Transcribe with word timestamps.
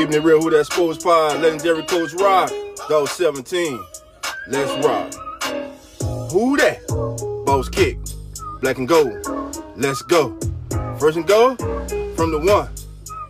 Keeping 0.00 0.14
it 0.14 0.22
real, 0.22 0.40
who 0.40 0.48
that 0.48 0.64
sports 0.64 1.04
pod, 1.04 1.42
legendary 1.42 1.82
coach 1.82 2.14
Rock, 2.14 2.50
Dog 2.88 3.06
17. 3.06 3.78
Let's 4.48 4.86
rock. 4.86 5.12
Who 6.32 6.56
that? 6.56 6.80
Boss 7.44 7.68
kick, 7.68 7.98
black 8.62 8.78
and 8.78 8.88
gold. 8.88 9.12
Let's 9.76 10.00
go. 10.00 10.38
First 10.98 11.18
and 11.18 11.26
go 11.26 11.54
from 12.16 12.30
the 12.30 12.38
one. 12.38 12.70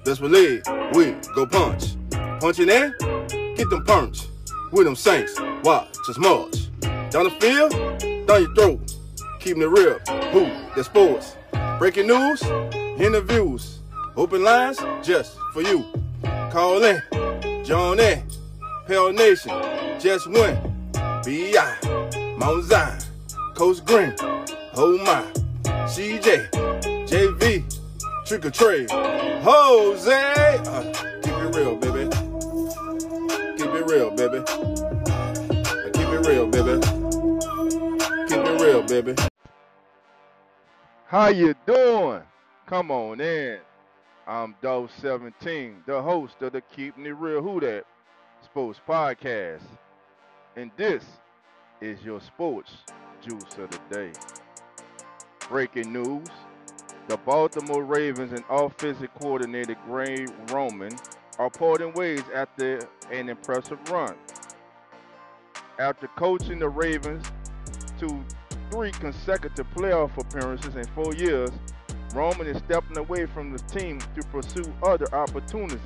Best 0.05 0.21
believe 0.21 0.63
we 0.95 1.17
go 1.35 1.45
punch. 1.45 1.97
Punching 2.39 2.69
in, 2.69 2.95
get 3.57 3.69
them 3.69 3.85
punch. 3.85 4.29
With 4.71 4.85
them 4.85 4.95
saints, 4.95 5.41
watch 5.65 5.89
us 6.09 6.19
march. 6.19 6.71
Down 7.11 7.25
the 7.25 7.37
field, 7.41 7.73
down 8.29 8.43
your 8.43 8.55
throat. 8.55 8.95
Keeping 9.41 9.63
it 9.63 9.67
real, 9.67 9.99
who 10.31 10.45
that 10.77 10.85
sports. 10.85 11.37
Breaking 11.81 12.07
news, 12.07 12.41
interviews, 12.45 13.81
open 14.17 14.45
lines 14.45 14.79
just 15.03 15.37
for 15.53 15.63
you. 15.63 15.85
Call 16.51 16.83
in, 16.83 17.01
join 17.65 18.01
in, 18.01 18.25
Pale 18.89 19.13
Nation, 19.13 19.53
just 20.01 20.27
win. 20.27 20.59
B.I., 21.25 22.35
Mount 22.37 22.65
Zion, 22.65 22.99
Coast 23.55 23.85
Green, 23.87 24.13
oh 24.75 24.99
my, 25.05 25.23
CJ, 25.87 26.51
JV, 27.07 27.63
Trick 28.27 28.45
or 28.47 28.51
Trade, 28.51 28.91
Jose. 28.91 30.13
Uh, 30.13 30.93
keep 31.23 31.35
it 31.35 31.55
real, 31.55 31.77
baby. 31.77 32.11
Keep 33.57 33.73
it 33.73 33.87
real, 33.87 34.11
baby. 34.11 34.39
Uh, 34.39 35.91
keep 35.95 36.09
it 36.09 36.27
real, 36.27 36.47
baby. 36.49 36.81
Keep 38.29 38.45
it 38.45 38.61
real, 38.61 38.83
baby. 38.83 39.15
How 41.07 41.29
you 41.29 41.55
doing? 41.65 42.23
Come 42.67 42.91
on 42.91 43.21
in. 43.21 43.61
I'm 44.31 44.55
Dog 44.63 44.91
17, 45.03 45.83
the 45.87 46.01
host 46.01 46.35
of 46.41 46.53
the 46.53 46.61
Keeping 46.61 47.05
It 47.05 47.17
Real 47.17 47.43
Who 47.43 47.59
That 47.59 47.83
Sports 48.45 48.79
Podcast. 48.89 49.65
And 50.55 50.71
this 50.77 51.03
is 51.81 52.01
your 52.05 52.21
sports 52.21 52.71
juice 53.21 53.59
of 53.59 53.71
the 53.71 53.81
day. 53.91 54.13
Breaking 55.49 55.93
news. 55.93 56.29
The 57.09 57.17
Baltimore 57.17 57.83
Ravens 57.83 58.31
and 58.31 58.45
offensive 58.49 59.09
coordinator 59.21 59.75
Greg 59.85 60.29
Roman 60.53 60.93
are 61.41 61.51
parting 61.51 61.93
ways 61.95 62.23
after 62.33 62.89
an 63.11 63.31
impressive 63.31 63.81
run. 63.91 64.15
After 65.81 66.07
coaching 66.07 66.61
the 66.61 66.69
Ravens 66.69 67.27
to 67.99 68.25
three 68.71 68.93
consecutive 68.93 69.67
playoff 69.75 70.17
appearances 70.17 70.77
in 70.77 70.85
four 70.95 71.17
years, 71.17 71.51
Roman 72.15 72.47
is 72.47 72.59
stepping 72.59 72.99
away 72.99 73.27
from 73.27 73.53
the 73.53 73.59
team 73.65 74.01
to 74.15 74.23
pursue 74.29 74.73
other 74.83 75.07
opportunities. 75.15 75.81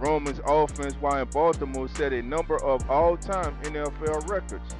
Roman's 0.00 0.40
offense 0.44 0.94
while 1.00 1.22
in 1.22 1.28
Baltimore 1.28 1.88
set 1.88 2.12
a 2.12 2.22
number 2.22 2.62
of 2.62 2.88
all-time 2.90 3.56
NFL 3.62 4.28
records, 4.28 4.74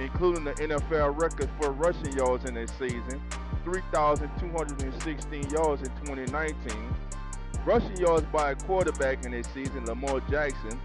including 0.00 0.44
the 0.44 0.52
NFL 0.54 1.20
record 1.20 1.48
for 1.60 1.72
rushing 1.72 2.12
yards 2.16 2.44
in 2.44 2.56
a 2.56 2.66
season, 2.66 3.20
3,216 3.64 5.50
yards 5.50 5.82
in 5.82 5.88
2019, 6.06 6.94
rushing 7.64 7.96
yards 7.96 8.26
by 8.32 8.52
a 8.52 8.54
quarterback 8.54 9.24
in 9.24 9.34
a 9.34 9.44
season, 9.44 9.84
Lamar 9.86 10.20
Jackson, 10.30 10.80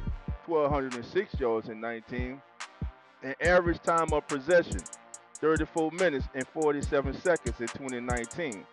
1,206 0.45 1.39
yards 1.39 1.69
in 1.69 1.79
19, 1.79 2.41
and 3.23 3.35
average 3.41 3.81
time 3.81 4.11
of 4.11 4.27
possession, 4.27 4.79
34 5.39 5.92
minutes 5.92 6.28
and 6.34 6.48
47 6.48 7.20
seconds 7.22 7.59
in 7.59 7.67
2019. 7.67 8.66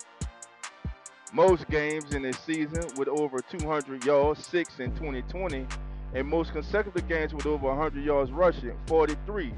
Most 1.33 1.69
games 1.69 2.13
in 2.13 2.25
a 2.25 2.33
season 2.33 2.83
with 2.97 3.09
over 3.09 3.39
200 3.39 4.05
yards, 4.05 4.45
6 4.47 4.81
in 4.81 4.91
2020, 4.93 5.67
and 6.15 6.27
most 6.27 6.53
consecutive 6.53 7.07
games 7.09 7.33
with 7.33 7.47
over 7.47 7.69
100 7.69 8.05
yards 8.05 8.33
rushing, 8.33 8.77
43 8.87 9.53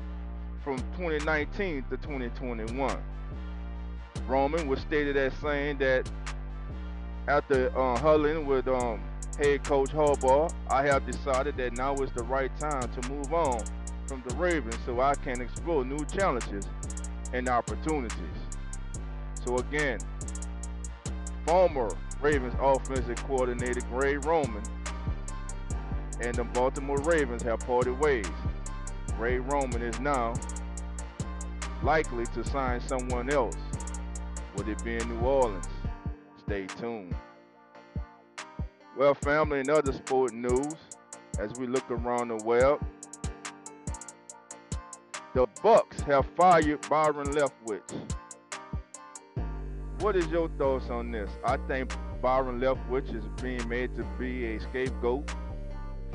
from 0.63 0.79
2019 0.97 1.85
to 1.91 1.97
2021. 1.97 2.97
Roman 4.27 4.69
was 4.69 4.81
stated 4.81 5.17
as 5.17 5.33
saying 5.43 5.79
that 5.79 6.11
after 7.29 7.77
uh, 7.79 7.99
huddling 7.99 8.47
with 8.47 8.69
um, 8.69 9.03
head 9.39 9.65
coach 9.65 9.91
Harbaugh, 9.91 10.53
I 10.69 10.85
have 10.87 11.07
decided 11.07 11.57
that 11.57 11.73
now 11.73 11.95
is 11.97 12.11
the 12.13 12.25
right 12.25 12.55
time 12.59 12.91
to 13.01 13.09
move 13.09 13.33
on 13.33 13.63
from 14.07 14.23
the 14.27 14.35
Ravens 14.35 14.77
so 14.85 15.01
I 15.01 15.15
can 15.15 15.41
explore 15.41 15.85
new 15.85 16.05
challenges 16.07 16.67
and 17.33 17.49
opportunities. 17.49 18.19
So 19.45 19.57
again, 19.57 19.99
former 21.47 21.91
Ravens 22.21 22.55
offensive 22.61 23.17
coordinator 23.25 23.81
Greg 23.91 24.25
Roman 24.25 24.63
and 26.21 26.35
the 26.35 26.45
Baltimore 26.45 26.99
Ravens 26.99 27.43
have 27.43 27.61
parted 27.61 27.99
ways. 27.99 28.27
Greg 29.17 29.41
Roman 29.51 29.83
is 29.83 29.99
now 29.99 30.35
likely 31.83 32.27
to 32.27 32.45
sign 32.45 32.81
someone 32.81 33.31
else. 33.31 33.57
Would 34.57 34.69
it 34.69 34.83
be 34.85 34.97
in 34.97 35.09
New 35.09 35.27
Orleans? 35.27 35.67
Stay 36.47 36.67
tuned. 36.79 37.15
Well, 38.97 39.15
family 39.15 39.61
and 39.61 39.71
other 39.71 39.93
sport 39.93 40.33
news, 40.33 40.75
as 41.39 41.59
we 41.59 41.67
look 41.67 41.91
around 41.91 42.29
the 42.29 42.37
web, 42.45 42.85
the 45.35 45.47
Bucs 45.63 46.01
have 46.03 46.27
fired 46.37 46.87
Byron 46.91 47.29
Leftwich. 47.29 47.81
What 50.01 50.15
is 50.15 50.27
your 50.27 50.49
thoughts 50.59 50.91
on 50.91 51.11
this? 51.11 51.31
I 51.45 51.57
think 51.69 51.95
Byron 52.21 52.61
Leftwich 52.61 53.15
is 53.15 53.25
being 53.41 53.67
made 53.67 53.97
to 53.97 54.05
be 54.19 54.45
a 54.57 54.61
scapegoat 54.61 55.33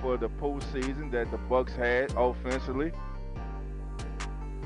for 0.02 0.18
the 0.18 0.30
postseason 0.30 1.12
that 1.12 1.32
the 1.32 1.38
Bucs 1.50 1.76
had 1.76 2.14
offensively. 2.16 2.92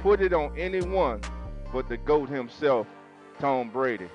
Put 0.01 0.21
it 0.21 0.33
on 0.33 0.57
anyone 0.57 1.21
but 1.71 1.87
the 1.87 1.95
GOAT 1.95 2.27
himself, 2.27 2.87
Tom 3.39 3.69
Brady. 3.69 4.09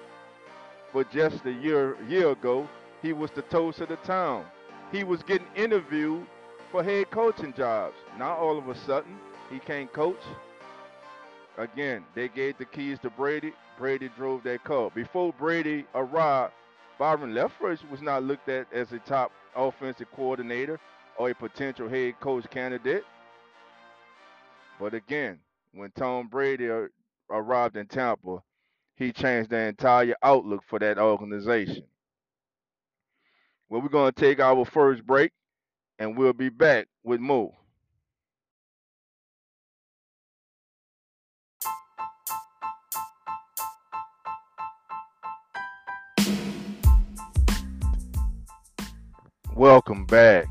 But 0.92 1.10
just 1.10 1.46
a 1.46 1.52
year 1.52 1.96
year 2.08 2.30
ago, 2.30 2.68
he 3.00 3.14
was 3.14 3.30
the 3.30 3.42
toast 3.42 3.80
of 3.80 3.88
the 3.88 3.96
town. 3.96 4.44
He 4.92 5.04
was 5.04 5.22
getting 5.22 5.46
interviewed 5.56 6.26
for 6.70 6.82
head 6.82 7.10
coaching 7.10 7.54
jobs. 7.54 7.96
Now 8.18 8.34
all 8.34 8.58
of 8.58 8.68
a 8.68 8.74
sudden, 8.74 9.18
he 9.50 9.58
can't 9.58 9.92
coach. 9.92 10.22
Again, 11.58 12.04
they 12.14 12.28
gave 12.28 12.58
the 12.58 12.64
keys 12.64 12.98
to 13.00 13.10
Brady. 13.10 13.52
Brady 13.78 14.10
drove 14.16 14.42
that 14.44 14.64
car. 14.64 14.90
Before 14.94 15.32
Brady 15.32 15.86
arrived, 15.94 16.52
Byron 16.98 17.32
Leftwich 17.32 17.88
was 17.90 18.02
not 18.02 18.22
looked 18.22 18.48
at 18.48 18.66
as 18.72 18.92
a 18.92 18.98
top 19.00 19.32
offensive 19.54 20.08
coordinator 20.14 20.78
or 21.18 21.30
a 21.30 21.34
potential 21.34 21.88
head 21.88 22.18
coach 22.20 22.48
candidate. 22.50 23.04
But 24.78 24.94
again, 24.94 25.38
when 25.72 25.90
Tom 25.92 26.28
Brady 26.28 26.68
arrived 27.30 27.76
in 27.76 27.86
Tampa, 27.86 28.42
he 28.94 29.12
changed 29.12 29.50
the 29.50 29.58
entire 29.58 30.14
outlook 30.22 30.62
for 30.66 30.78
that 30.78 30.98
organization. 30.98 31.84
Well, 33.68 33.82
we're 33.82 33.88
going 33.88 34.12
to 34.12 34.20
take 34.20 34.40
our 34.40 34.64
first 34.64 35.04
break 35.06 35.32
and 35.98 36.16
we'll 36.16 36.32
be 36.32 36.50
back 36.50 36.86
with 37.02 37.20
more. 37.20 37.52
Welcome 49.56 50.04
back. 50.04 50.48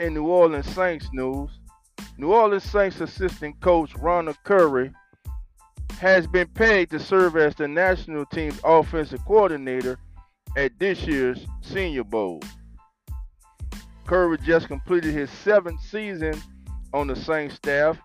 In 0.00 0.14
New 0.14 0.26
Orleans 0.26 0.66
Saints 0.74 1.08
news, 1.12 1.50
New 2.18 2.32
Orleans 2.32 2.64
Saints 2.64 3.00
assistant 3.00 3.60
coach 3.60 3.94
Ronald 3.94 4.38
Curry 4.42 4.90
has 6.00 6.26
been 6.26 6.48
paid 6.48 6.90
to 6.90 6.98
serve 6.98 7.36
as 7.36 7.54
the 7.54 7.68
national 7.68 8.26
team's 8.26 8.58
offensive 8.64 9.24
coordinator 9.24 10.00
at 10.56 10.76
this 10.80 11.06
year's 11.06 11.46
Senior 11.60 12.02
Bowl. 12.02 12.40
Curry 14.04 14.38
just 14.38 14.66
completed 14.66 15.14
his 15.14 15.30
seventh 15.30 15.80
season 15.80 16.34
on 16.92 17.06
the 17.06 17.14
Saints 17.14 17.54
staff, 17.54 17.96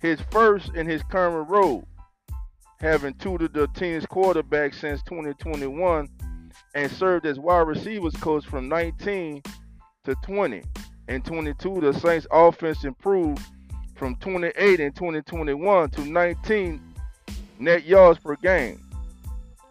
his 0.00 0.20
first 0.30 0.74
in 0.74 0.86
his 0.86 1.02
current 1.04 1.48
role, 1.48 1.88
having 2.78 3.14
tutored 3.14 3.54
the 3.54 3.68
team's 3.68 4.04
quarterback 4.04 4.74
since 4.74 5.02
2021 5.04 6.10
and 6.74 6.90
served 6.90 7.26
as 7.26 7.38
wide 7.38 7.66
receivers 7.66 8.14
coach 8.14 8.46
from 8.46 8.68
19 8.68 9.42
to 10.04 10.14
20. 10.22 10.62
In 11.08 11.22
22, 11.22 11.80
the 11.80 11.92
Saints 11.92 12.26
offense 12.30 12.84
improved 12.84 13.44
from 13.94 14.16
28 14.16 14.80
in 14.80 14.92
2021 14.92 15.90
to 15.90 16.00
19 16.04 16.94
net 17.58 17.84
yards 17.84 18.18
per 18.18 18.36
game, 18.36 18.80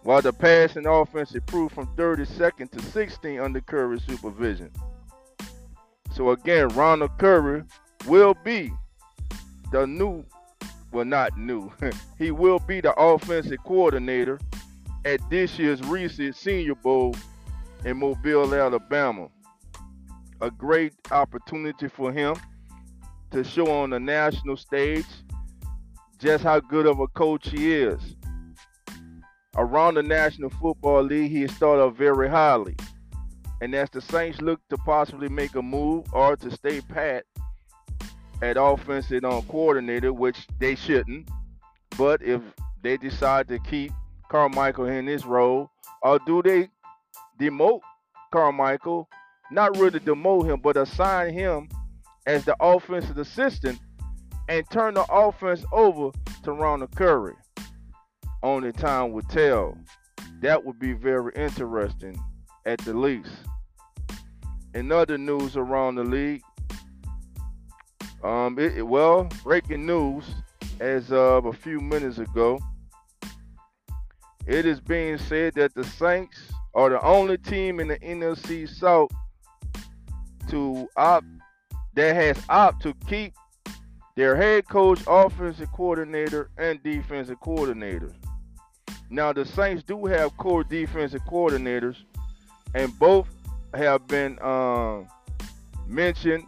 while 0.04 0.22
the 0.22 0.32
passing 0.32 0.86
offense 0.86 1.34
improved 1.36 1.74
from 1.74 1.88
32nd 1.96 2.72
to 2.72 2.82
16 2.82 3.40
under 3.40 3.62
Curry's 3.62 4.04
supervision. 4.04 4.72
So 6.14 6.32
again, 6.32 6.68
Ronald 6.70 7.18
Curry 7.18 7.64
will 8.08 8.36
be 8.44 8.72
the 9.72 9.88
new, 9.88 10.24
well 10.92 11.06
not 11.06 11.38
new, 11.38 11.72
he 12.18 12.32
will 12.32 12.60
be 12.60 12.82
the 12.82 12.94
offensive 12.94 13.64
coordinator 13.64 14.40
at 15.06 15.20
this 15.30 15.58
year's 15.58 15.82
Reese 15.82 16.20
Senior 16.36 16.76
Bowl 16.76 17.16
in 17.86 17.98
Mobile, 17.98 18.54
Alabama. 18.54 19.30
a 20.42 20.50
great 20.50 20.94
opportunity 21.12 21.88
for 21.88 22.12
him 22.12 22.36
to 23.30 23.44
show 23.44 23.72
on 23.72 23.92
the 23.92 24.00
national 24.00 24.58
stage 24.58 25.06
just 26.18 26.44
how 26.44 26.60
good 26.60 26.86
of 26.86 27.00
a 27.00 27.08
coach 27.08 27.50
he 27.50 27.74
is. 27.74 28.00
Around 29.56 29.96
the 29.96 30.04
National 30.04 30.50
Football 30.50 31.04
League, 31.04 31.32
he 31.32 31.44
is 31.44 31.52
thought 31.52 31.80
of 31.80 31.96
very 31.96 32.30
highly. 32.30 32.76
And 33.62 33.76
as 33.76 33.90
the 33.90 34.02
Saints 34.02 34.42
look 34.42 34.60
to 34.70 34.78
possibly 34.78 35.30
make 35.30 35.56
a 35.56 35.62
move 35.62 36.06
or 36.14 36.36
to 36.38 36.52
stay 36.52 36.82
pat 36.82 37.26
at 38.42 38.58
offensive 38.58 39.24
um, 39.24 39.44
coordinator, 39.44 40.14
which 40.14 40.48
they 40.58 40.76
shouldn't, 40.76 41.30
but 41.98 42.22
if 42.24 42.42
they 42.82 42.98
decide 42.98 43.48
to 43.50 43.60
keep 43.60 43.92
Carmichael 44.32 44.86
in 44.86 45.08
this 45.08 45.26
role, 45.26 45.70
or 46.02 46.18
do 46.26 46.42
they 46.42 46.70
demote 47.38 47.82
Carmichael? 48.32 49.10
Not 49.52 49.78
really 49.78 50.00
demote 50.00 50.46
him, 50.46 50.62
but 50.62 50.78
assign 50.78 51.34
him 51.34 51.68
as 52.26 52.46
the 52.46 52.56
offensive 52.62 53.18
assistant 53.18 53.78
and 54.48 54.66
turn 54.70 54.94
the 54.94 55.06
offense 55.12 55.66
over 55.74 56.18
to 56.44 56.54
Ronald 56.54 56.96
Curry. 56.96 57.34
Only 58.42 58.72
time 58.72 59.12
would 59.12 59.28
tell. 59.28 59.78
That 60.40 60.64
would 60.64 60.80
be 60.80 60.94
very 60.94 61.34
interesting 61.36 62.18
at 62.66 62.80
the 62.80 62.94
least. 62.94 63.34
In 64.74 64.94
other 64.94 65.18
news 65.18 65.58
around 65.58 65.96
the 65.96 66.06
league, 66.06 66.42
um, 68.24 68.58
it, 68.58 68.88
well, 68.88 69.28
breaking 69.44 69.86
news 69.86 70.24
as 70.80 71.12
of 71.12 71.48
a 71.48 71.54
few 71.54 71.82
minutes 71.82 72.18
ago. 72.18 72.60
It 74.48 74.66
is 74.66 74.80
being 74.80 75.18
said 75.18 75.54
that 75.56 75.74
the 75.76 75.84
Saints 75.84 76.38
are 76.74 76.90
the 76.90 77.02
only 77.02 77.38
team 77.38 77.80
in 77.80 77.88
the 77.88 78.00
NFC 78.00 78.68
South 78.68 79.12
to 80.50 80.88
opt 80.96 81.26
that 81.94 82.16
has 82.16 82.44
opt 82.50 82.82
to 82.84 82.94
keep 83.08 83.34
their 84.16 84.36
head 84.36 84.68
coach, 84.68 85.02
offensive 85.08 85.72
coordinator, 85.72 86.50
and 86.58 86.82
defensive 86.84 87.40
coordinator. 87.40 88.12
Now 89.10 89.34
the 89.34 89.46
Saints 89.46 89.84
do 89.84 90.06
have 90.06 90.36
co-defensive 90.38 91.22
coordinators, 91.26 91.98
and 92.74 92.98
both 92.98 93.28
have 93.74 94.08
been 94.08 94.42
um, 94.42 95.08
mentioned 95.88 96.46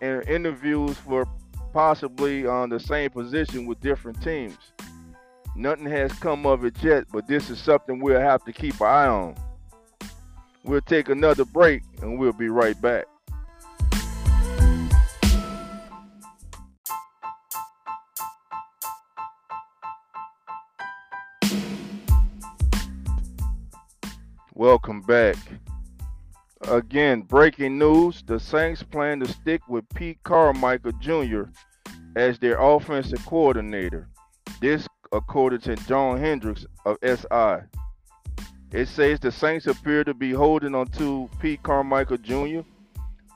in 0.00 0.22
interviews 0.22 0.96
for 0.98 1.26
possibly 1.72 2.46
on 2.46 2.68
the 2.68 2.80
same 2.80 3.10
position 3.10 3.66
with 3.66 3.80
different 3.80 4.22
teams. 4.22 4.56
Nothing 5.58 5.86
has 5.86 6.12
come 6.12 6.46
of 6.46 6.64
it 6.64 6.76
yet, 6.84 7.06
but 7.12 7.26
this 7.26 7.50
is 7.50 7.58
something 7.58 7.98
we'll 7.98 8.20
have 8.20 8.44
to 8.44 8.52
keep 8.52 8.80
an 8.80 8.86
eye 8.86 9.06
on. 9.08 9.34
We'll 10.62 10.80
take 10.82 11.08
another 11.08 11.44
break 11.44 11.82
and 12.00 12.16
we'll 12.16 12.32
be 12.32 12.48
right 12.48 12.80
back. 12.80 13.06
Welcome 24.54 25.00
back. 25.00 25.34
Again, 26.68 27.22
breaking 27.22 27.78
news 27.78 28.22
the 28.24 28.38
Saints 28.38 28.84
plan 28.84 29.18
to 29.18 29.26
stick 29.26 29.66
with 29.66 29.88
Pete 29.92 30.22
Carmichael 30.22 30.92
Jr. 31.00 31.46
as 32.14 32.38
their 32.38 32.60
offensive 32.60 33.26
coordinator. 33.26 34.08
This, 34.60 34.86
according 35.12 35.60
to 35.60 35.76
John 35.86 36.18
Hendrix 36.18 36.66
of 36.84 36.96
SI. 37.02 37.66
It 38.70 38.86
says 38.86 39.18
the 39.20 39.32
Saints 39.32 39.66
appear 39.66 40.04
to 40.04 40.12
be 40.12 40.32
holding 40.32 40.74
on 40.74 40.88
to 40.88 41.28
Pete 41.40 41.62
Carmichael 41.62 42.18
Jr., 42.18 42.60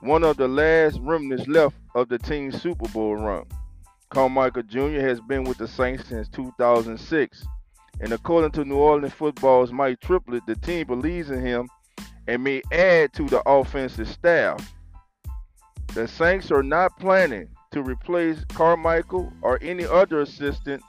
one 0.01 0.25
of 0.25 0.37
the 0.37 0.49
last 0.49 0.99
remnants 1.01 1.47
left 1.47 1.77
of 1.95 2.09
the 2.09 2.19
team's 2.19 2.61
Super 2.61 2.89
Bowl 2.89 3.17
run. 3.17 3.45
Carmichael 4.11 4.65
Jr. 4.65 5.01
has 5.01 5.21
been 5.21 5.45
with 5.45 5.59
the 5.59 5.69
Saints 5.69 6.09
since 6.09 6.29
2006, 6.29 7.47
and 8.01 8.13
according 8.13 8.51
to 8.51 8.65
New 8.65 8.77
Orleans 8.77 9.15
football's 9.15 9.73
Mike 9.73 10.01
Triplett, 10.01 10.45
the 10.47 10.57
team 10.57 10.87
believes 10.87 11.31
in 11.31 11.41
him 11.41 11.69
and 12.27 12.45
may 12.45 12.63
add 12.73 13.13
to 13.15 13.27
the 13.27 13.43
offensive 13.49 14.09
staff. 14.09 14.75
The 15.95 16.07
Saints 16.09 16.51
are 16.51 16.63
not 16.63 16.99
planning 16.99 17.49
to 17.71 17.83
replace 17.83 18.45
Carmichael 18.49 19.33
or 19.41 19.59
any 19.63 19.85
other 19.85 20.21
assistant 20.21 20.83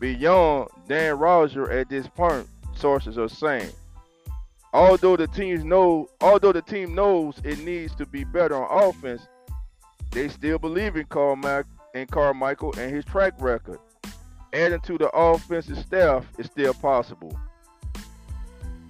beyond 0.00 0.68
Dan 0.88 1.16
Roushar 1.16 1.70
at 1.70 1.88
this 1.88 2.08
point, 2.08 2.48
sources 2.74 3.18
are 3.18 3.28
saying. 3.28 3.70
Although 4.72 5.16
the 5.16 5.28
teams 5.28 5.62
know, 5.62 6.08
although 6.20 6.52
the 6.52 6.62
team 6.62 6.94
knows 6.94 7.40
it 7.44 7.60
needs 7.60 7.94
to 7.96 8.06
be 8.06 8.24
better 8.24 8.56
on 8.56 8.88
offense, 8.88 9.22
they 10.10 10.28
still 10.28 10.58
believe 10.58 10.96
in 10.96 11.04
Carmichael 11.06 11.70
and 11.94 12.10
Carmichael 12.10 12.74
and 12.78 12.92
his 12.92 13.04
track 13.04 13.34
record. 13.38 13.78
Adding 14.52 14.80
to 14.80 14.98
the 14.98 15.08
offensive 15.10 15.78
staff 15.78 16.26
is 16.38 16.46
still 16.46 16.74
possible. 16.74 17.38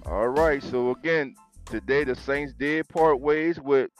All 0.05 0.29
right, 0.29 0.63
so 0.63 0.91
again, 0.91 1.35
Today, 1.71 2.03
the 2.03 2.17
Saints 2.17 2.51
did 2.51 2.89
part 2.89 3.21
ways 3.21 3.57
with 3.57 3.91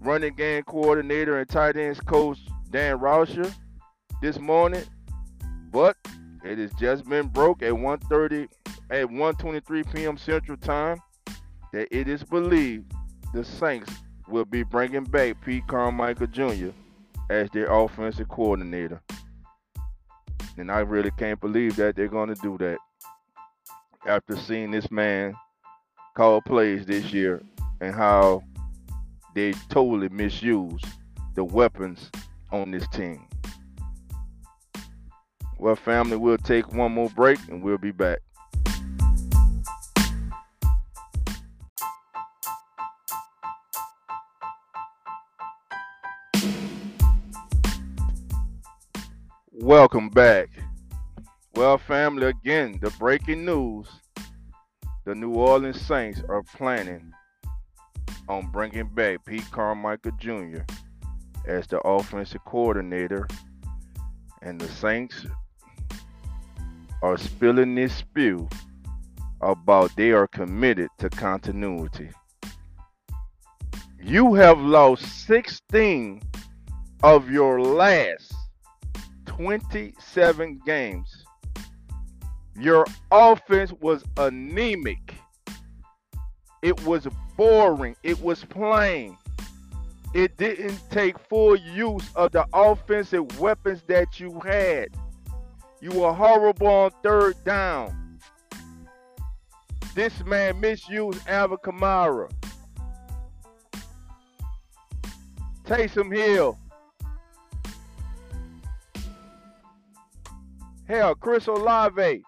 running 0.00 0.34
game 0.34 0.62
coordinator 0.62 1.38
and 1.38 1.46
tight 1.46 1.76
ends 1.76 2.00
coach 2.00 2.38
Dan 2.70 2.98
Roushar 3.00 3.52
this 4.22 4.38
morning, 4.38 4.82
but 5.70 5.94
it 6.46 6.58
has 6.58 6.72
just 6.74 7.08
been 7.08 7.28
broke 7.28 7.62
at 7.62 7.72
1:30 7.72 8.48
at 8.90 9.06
1:23 9.06 9.94
p.m. 9.94 10.16
Central 10.16 10.56
Time 10.56 11.00
that 11.72 11.88
it 11.90 12.08
is 12.08 12.22
believed 12.22 12.92
the 13.32 13.44
Saints 13.44 13.92
will 14.28 14.44
be 14.44 14.62
bringing 14.62 15.04
back 15.04 15.40
Pete 15.44 15.66
Carmichael 15.66 16.26
Jr. 16.26 16.70
as 17.30 17.50
their 17.50 17.70
offensive 17.70 18.28
coordinator. 18.28 19.00
And 20.56 20.70
I 20.70 20.80
really 20.80 21.10
can't 21.18 21.40
believe 21.40 21.76
that 21.76 21.96
they're 21.96 22.08
going 22.08 22.34
to 22.34 22.40
do 22.40 22.56
that 22.58 22.78
after 24.06 24.36
seeing 24.36 24.70
this 24.70 24.90
man 24.90 25.34
call 26.14 26.40
plays 26.40 26.86
this 26.86 27.12
year 27.12 27.42
and 27.80 27.94
how 27.94 28.42
they 29.34 29.52
totally 29.68 30.08
misuse 30.08 30.80
the 31.34 31.44
weapons 31.44 32.10
on 32.50 32.70
this 32.70 32.88
team. 32.88 33.26
Well, 35.66 35.74
family, 35.74 36.16
we'll 36.16 36.38
take 36.38 36.72
one 36.72 36.92
more 36.92 37.10
break 37.10 37.40
and 37.48 37.60
we'll 37.60 37.76
be 37.76 37.90
back. 37.90 38.20
Welcome 49.50 50.08
back. 50.08 50.50
Well, 51.56 51.78
family, 51.78 52.28
again, 52.28 52.78
the 52.80 52.92
breaking 53.00 53.44
news 53.44 53.88
the 55.04 55.16
New 55.16 55.32
Orleans 55.32 55.80
Saints 55.80 56.22
are 56.28 56.44
planning 56.44 57.12
on 58.28 58.52
bringing 58.52 58.86
back 58.86 59.24
Pete 59.24 59.50
Carmichael 59.50 60.12
Jr. 60.20 60.62
as 61.44 61.66
the 61.66 61.80
offensive 61.80 62.44
coordinator, 62.44 63.26
and 64.42 64.60
the 64.60 64.68
Saints 64.68 65.26
are 67.02 67.16
spilling 67.16 67.74
this 67.74 67.94
spew 67.94 68.48
about 69.40 69.94
they 69.96 70.12
are 70.12 70.26
committed 70.26 70.88
to 70.98 71.10
continuity. 71.10 72.10
You 74.02 74.34
have 74.34 74.58
lost 74.58 75.26
16 75.26 76.22
of 77.02 77.30
your 77.30 77.60
last 77.60 78.34
27 79.26 80.60
games 80.64 81.26
your 82.58 82.86
offense 83.10 83.72
was 83.80 84.02
anemic. 84.16 85.14
It 86.62 86.82
was 86.84 87.06
boring. 87.36 87.96
It 88.02 88.20
was 88.20 88.44
plain. 88.44 89.18
It 90.14 90.36
didn't 90.38 90.80
take 90.90 91.18
full 91.18 91.56
use 91.56 92.08
of 92.14 92.32
the 92.32 92.46
offensive 92.54 93.38
weapons 93.38 93.82
that 93.88 94.18
you 94.18 94.40
had. 94.40 94.88
You 95.86 96.00
were 96.00 96.12
horrible 96.12 96.66
on 96.66 96.90
third 97.04 97.36
down. 97.44 98.18
This 99.94 100.24
man 100.24 100.58
misused 100.58 101.20
Alvin 101.28 101.58
Kamara. 101.58 102.28
Taysom 105.64 106.12
Hill. 106.12 106.58
Hell, 110.88 111.14
Chris 111.14 111.46
Olave. 111.46 112.24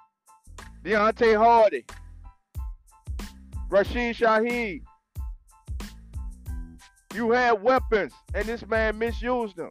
Deonte 0.85 1.37
Harty. 1.37 1.85
Rashid 3.71 4.15
Shaheed. 4.15 4.83
You 7.13 7.33
had 7.33 7.61
weapons, 7.61 8.13
and 8.35 8.45
this 8.45 8.65
man 8.69 8.99
misused 9.01 9.57
them. 9.57 9.71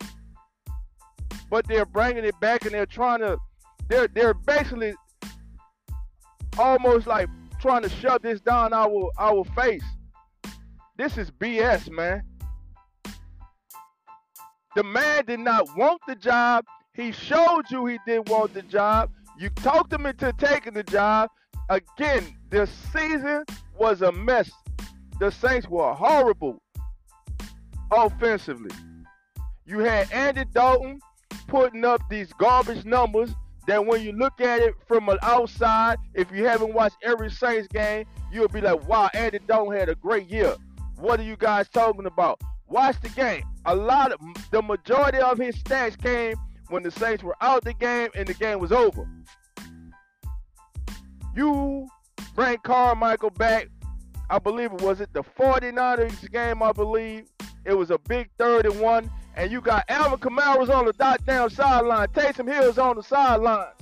But 1.50 1.66
they're 1.70 1.86
bringing 1.86 2.26
it 2.26 2.38
back, 2.42 2.66
and 2.66 2.74
they're 2.74 2.86
trying 2.86 3.20
to. 3.20 3.38
They're 3.88 4.08
they're 4.08 4.34
basically 4.34 4.94
almost 6.58 7.08
like 7.08 7.30
trying 7.60 7.84
to 7.84 7.90
shove 7.90 8.22
this 8.22 8.42
down 8.42 8.74
our 8.74 9.10
our 9.18 9.44
face. 9.56 9.84
This 10.98 11.18
is 11.18 11.32
BS, 11.32 11.90
man. 11.90 12.24
The 14.76 14.84
man 14.84 15.26
did 15.26 15.40
not 15.40 15.76
want 15.78 16.02
the 16.08 16.16
job. 16.16 16.66
He 16.94 17.12
showed 17.12 17.64
you 17.70 17.86
he 17.86 18.00
didn't 18.06 18.30
want 18.30 18.54
the 18.54 18.64
job. 18.64 19.12
You 19.40 19.50
talked 19.50 19.94
him 19.94 20.06
into 20.06 20.34
taking 20.38 20.74
the 20.74 20.84
job. 20.84 21.30
Again, 21.70 22.36
this 22.50 22.70
season 22.94 23.44
was 23.78 24.02
a 24.02 24.12
mess. 24.12 24.50
The 25.20 25.32
Saints 25.32 25.68
were 25.68 25.94
horrible 25.94 26.62
offensively. 27.92 28.72
You 29.66 29.80
had 29.80 30.12
Andy 30.12 30.46
Dalton 30.46 31.00
putting 31.48 31.86
up 31.86 32.02
these 32.10 32.32
garbage 32.34 32.86
numbers 32.86 33.32
that 33.68 33.86
when 33.86 34.02
you 34.02 34.14
look 34.14 34.42
at 34.42 34.62
it 34.62 34.76
from 34.88 35.10
an 35.10 35.18
outside, 35.22 35.98
if 36.14 36.32
you 36.32 36.46
haven't 36.46 36.74
watched 36.74 36.98
every 37.04 37.30
Saints 37.30 37.68
game, 37.68 38.06
you'll 38.32 38.48
be 38.48 38.62
like, 38.62 38.88
wow, 38.88 39.10
Andy 39.14 39.40
Dalton 39.46 39.78
had 39.78 39.90
a 39.90 39.96
great 39.96 40.28
year. 40.30 40.56
What 40.98 41.20
are 41.20 41.24
you 41.24 41.36
guys 41.36 41.68
talking 41.70 42.06
about? 42.06 42.42
Watch 42.70 43.00
the 43.02 43.10
game. 43.10 43.44
A 43.66 43.76
lot 43.76 44.14
of 44.14 44.20
the 44.52 44.62
majority 44.62 45.20
of 45.20 45.38
his 45.38 45.56
stats 45.58 46.02
came 46.02 46.36
when 46.70 46.82
the 46.82 46.92
Saints 46.92 47.24
were 47.24 47.36
out 47.42 47.64
the 47.64 47.74
game 47.74 48.10
and 48.16 48.28
the 48.28 48.34
game 48.34 48.60
was 48.60 48.72
over. 48.72 49.08
You 51.36 51.88
bring 52.36 52.58
Carmichael 52.64 53.30
back. 53.32 53.68
I 54.30 54.40
believe 54.40 54.74
it 54.74 54.82
was 54.82 55.02
it 55.02 55.14
the 55.14 55.24
49ers 55.24 56.32
game, 56.32 56.64
I 56.64 56.72
believe. 56.72 57.26
It 57.66 57.74
was 57.74 57.92
a 57.92 57.98
big 57.98 58.30
third 58.38 58.66
and 58.66 58.80
one. 58.80 59.10
And 59.38 59.52
you 59.52 59.62
got 59.62 59.86
Alvin 59.88 60.18
Kamara's 60.18 60.72
on 60.72 60.86
the 60.86 60.94
dot 60.94 61.24
down 61.24 61.52
sideline. 61.52 62.08
Taysom 62.08 62.52
Hill's 62.52 62.80
on 62.80 62.96
the 62.96 63.04
sidelines. 63.04 63.76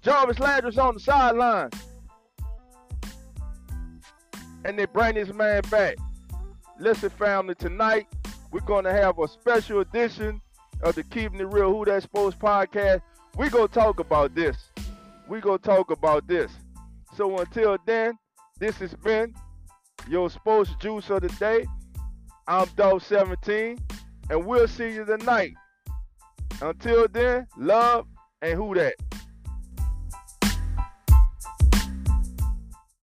Jarvis 0.00 0.38
Landry's 0.38 0.78
on 0.78 0.94
the 0.94 1.00
sidelines. 1.00 1.74
And 4.64 4.78
they 4.78 4.84
bring 4.84 5.16
this 5.16 5.32
man 5.32 5.62
back. 5.72 5.96
Listen, 6.78 7.10
family, 7.10 7.56
tonight 7.56 8.06
we're 8.52 8.60
going 8.60 8.84
to 8.84 8.92
have 8.92 9.18
a 9.18 9.26
special 9.26 9.80
edition 9.80 10.40
of 10.82 10.94
the 10.94 11.02
Keeping 11.02 11.40
It 11.40 11.48
Real 11.48 11.72
Who 11.72 11.84
That 11.84 12.04
Sports 12.04 12.36
podcast. 12.36 13.02
We're 13.36 13.50
going 13.50 13.66
to 13.66 13.74
talk 13.74 13.98
about 13.98 14.36
this. 14.36 14.56
We're 15.26 15.40
going 15.40 15.58
to 15.58 15.64
talk 15.64 15.90
about 15.90 16.28
this. 16.28 16.52
So 17.16 17.38
until 17.38 17.76
then, 17.86 18.16
this 18.60 18.76
has 18.76 18.94
been 18.94 19.34
your 20.08 20.30
sports 20.30 20.70
juice 20.78 21.10
of 21.10 21.22
the 21.22 21.28
day. 21.40 21.66
I'm 22.48 22.68
Dog 22.76 23.02
17, 23.02 23.76
and 24.30 24.46
we'll 24.46 24.68
see 24.68 24.92
you 24.92 25.04
tonight. 25.04 25.54
Until 26.62 27.08
then, 27.08 27.48
love 27.56 28.06
and 28.40 28.54
who 28.54 28.72
that. 28.76 28.94